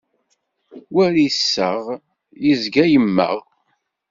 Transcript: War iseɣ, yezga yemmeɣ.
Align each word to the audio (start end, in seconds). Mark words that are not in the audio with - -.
War 0.93 1.13
iseɣ, 1.27 1.81
yezga 2.45 2.85
yemmeɣ. 2.91 3.35